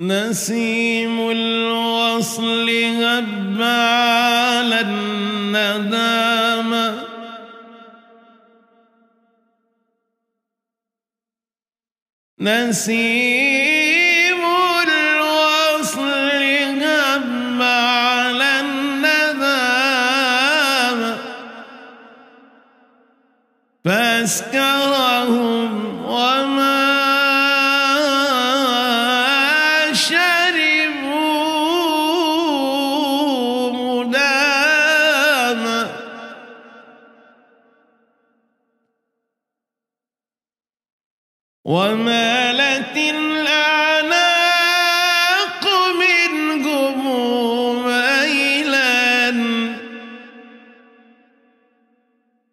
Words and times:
نسيم 0.00 1.30
الوصل 1.30 2.70
هب 2.70 3.62
على 3.62 4.80
الندامة 4.80 6.38
نسيم 13.08 14.42
الوصل 14.88 16.30
هب 16.82 17.62
على 17.62 18.60
الندامة 18.60 19.88
فاسكرهم 23.84 25.72
ومالت 41.64 42.96
الأعناق 42.96 44.18
منهم 46.00 47.86
ميلا 47.86 49.34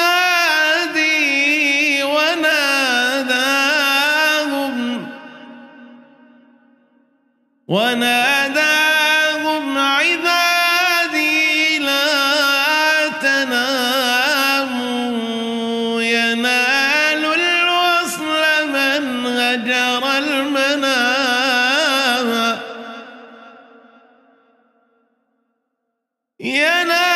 عبادي 9.77 11.79
لا 11.79 13.07
تناموا. 13.21 15.11
ينال 16.01 17.25
الوصل 17.25 18.67
من 18.73 19.25
هجر 19.25 20.17
المنام. 20.17 21.47
ينال 26.39 27.06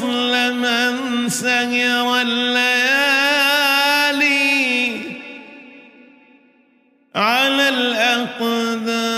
من 0.00 1.28
سهر 1.28 2.20
الليالي 2.20 3.12
على 7.14 7.68
الأقدام. 7.68 9.12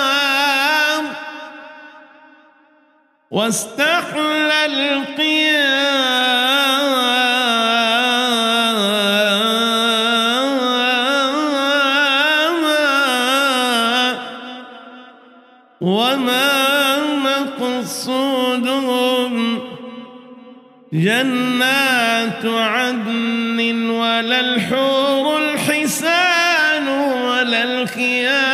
الأقدام 0.09 1.13
واستحل 3.31 3.88
جنات 20.99 22.45
عدن 22.45 23.89
ولا 23.89 24.39
الحور 24.39 25.37
الحسان 25.37 26.87
ولا 26.87 27.63
الخيام 27.63 28.49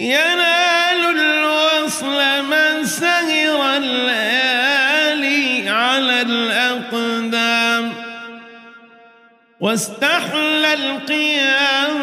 ينال 0.00 1.18
الوصل 1.18 2.42
من 2.42 2.84
سهر 2.86 3.76
الليالي 3.76 5.68
على 5.68 6.22
الأقدام. 6.22 7.92
واستحل 9.60 10.64
القيام 10.64 12.02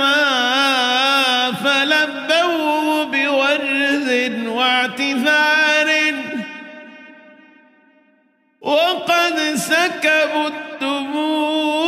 الدموع 10.81 11.79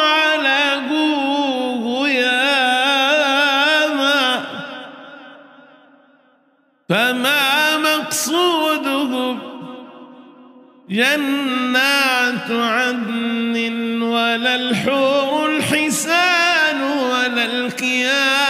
على 0.00 0.80
ياما 2.08 3.38
فما 6.88 7.78
مقصودهم 7.78 9.38
جنات 10.90 12.50
عدن 12.50 14.02
ولا 14.02 14.54
الحور 14.54 15.50
الحسان 15.50 16.82
ولا 16.82 17.44
القيام 17.44 18.47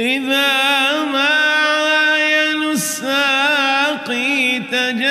إذا 0.00 1.04
ما 1.12 1.28
عاين 1.28 2.62
الساقي 2.62 4.58
تجلى 4.58 5.10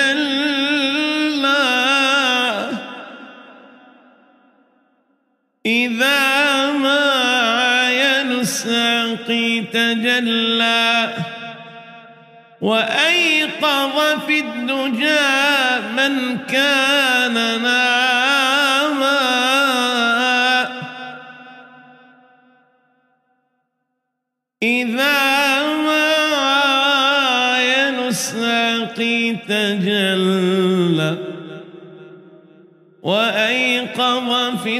إذا 5.65 6.71
ما 6.71 6.99
عاين 6.99 8.31
الساقي 8.31 9.61
تجلى 9.61 11.13
وأيقظ 12.61 14.25
في 14.27 14.39
الدجى 14.39 15.29
من 15.97 16.37
كان 16.37 17.33
ناما. 17.33 17.89
تجلى 29.49 31.17
وأيقظ 33.01 34.57
في 34.63 34.77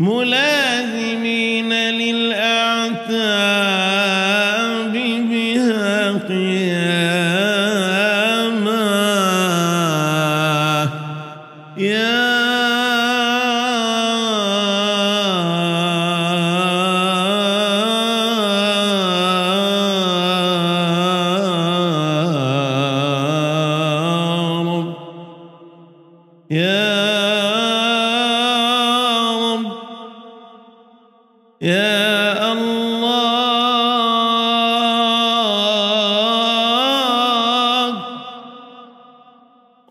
ملازمين 0.00 1.72
للأعتاب 1.72 3.00
بها 4.92 6.12
قياما. 6.28 7.50
يا 11.76 12.20
رب 24.66 24.94
يا 26.50 26.89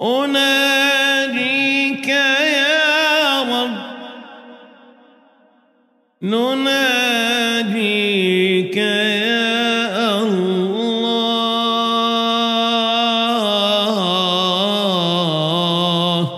أناديك 0.02 1.68
يا 2.08 3.42
رب. 3.44 3.78
نناديك 6.24 7.68
يا 8.78 10.22
الله. 15.70 16.30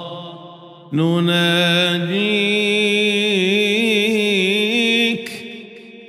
نناديك 4.02 5.32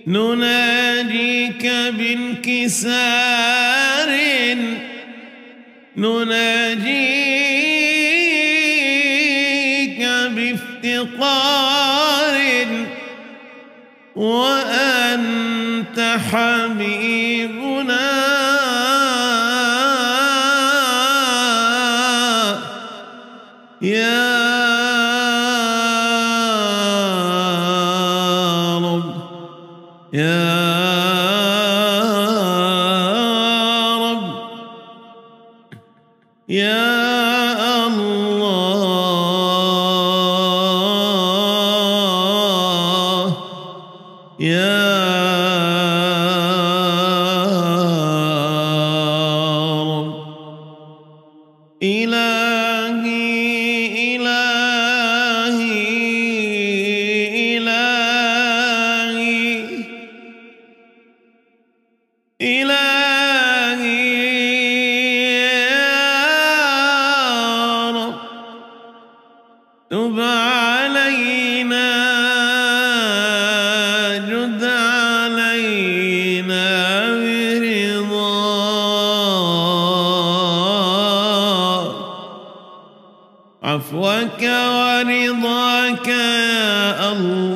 نناديك 0.07 1.67
بالكساد 1.99 3.12
يا 23.83 24.39
رب 28.79 29.05
يا 30.13 30.53
رب 33.99 34.23
يا 36.49 36.93
الله 42.83 43.37
يا 44.41 44.83
رب. 49.83 50.13
إلى 51.83 52.22
عفوك 83.73 84.43
ورضاك 84.43 86.09
يا 86.09 87.13
الله. 87.13 87.53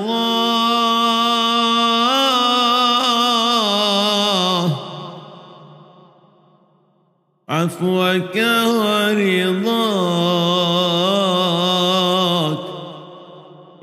عفوك 7.48 8.36
ورضاك 8.36 9.56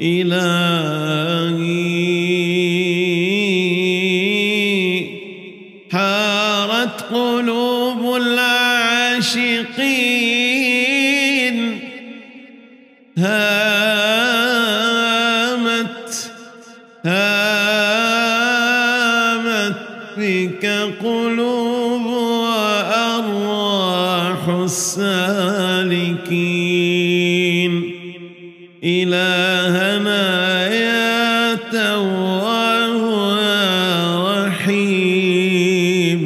إله 0.02 1.23
تأتيك 20.16 20.66
قلوب 21.04 22.06
وأرواح 22.46 23.30
السالكين. 24.64 26.14
إلهنا 28.84 30.68
يا 30.68 31.56
تواه 31.56 33.42
يا 33.42 34.46
رحيم 34.48 36.24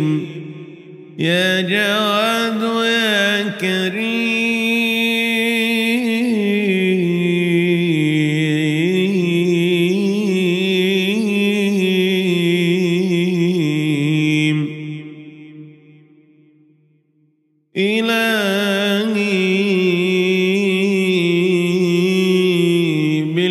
يا 1.20 1.62
جواد 1.62 2.62
يا 2.86 3.50
كريم 3.62 4.17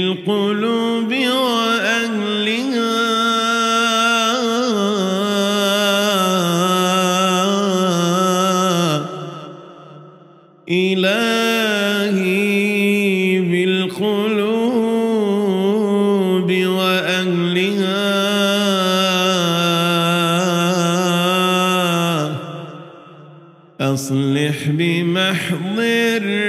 القلوب 0.07 1.11
وأهلها. 1.11 1.97
إلهي 10.71 12.21
بالقلوب 13.51 14.49
وأهلها. 16.79 18.07
أصلح 23.81 24.57
بمحض 24.69 25.79
الرضا. 25.79 26.47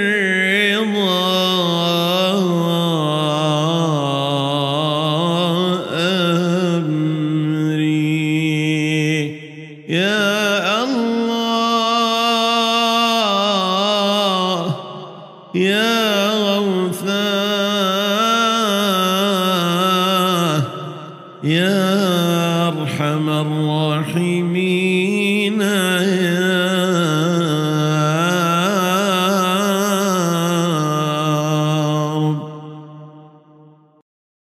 يا 15.58 16.07